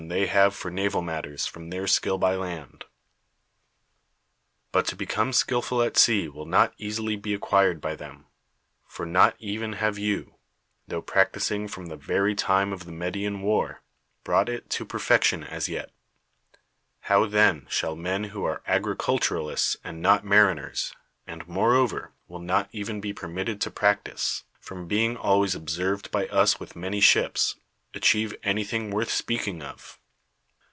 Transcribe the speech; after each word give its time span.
^y 0.07 0.27
have 0.27 0.53
for 0.55 0.71
naval 0.71 1.01
matters 1.03 1.45
from 1.45 1.69
their 1.69 1.85
skill 1.85 2.17
by 2.17 2.35
land. 2.35 2.85
But 4.71 4.87
to 4.87 4.95
become 4.95 5.31
skilful 5.31 5.83
at 5.83 5.95
sea 5.95 6.25
wi!' 6.27 6.43
not 6.49 6.73
easily 6.79 7.15
be 7.15 7.35
acquired 7.35 7.79
by 7.79 7.95
them. 7.95 8.25
For 8.87 9.05
not 9.05 9.35
even 9.37 9.75
liave 9.75 9.99
you, 9.99 10.33
tho 10.87 11.03
practising 11.03 11.67
from 11.67 11.85
the 11.85 11.95
very 11.95 12.33
time 12.33 12.73
of 12.73 12.85
the 12.85 12.91
iNIedian 12.91 13.41
War, 13.41 13.83
brought 14.23 14.49
it 14.49 14.71
to 14.71 14.85
perfection 14.85 15.43
as 15.43 15.69
yet; 15.69 15.91
how 17.01 17.27
then 17.27 17.67
shall 17.69 17.95
men 17.95 18.25
who 18.25 18.43
are 18.43 18.63
agricnlturists 18.67 19.77
and 19.83 20.01
not 20.01 20.25
mariners, 20.25 20.95
and, 21.27 21.47
moreover, 21.47 22.11
will 22.27 22.41
not 22.41 22.67
even 22.71 23.01
be 23.01 23.13
permitted 23.13 23.61
to 23.61 23.71
practise, 23.71 24.43
from 24.59 24.87
being 24.87 25.15
always 25.15 25.53
observed 25.53 26.09
by 26.09 26.27
us 26.27 26.59
with 26.59 26.75
many 26.75 26.99
ships, 26.99 27.55
achieve 27.93 28.33
any 28.41 28.63
thing 28.63 28.89
worth 28.89 29.09
speaking 29.09 29.61
of? 29.61 29.97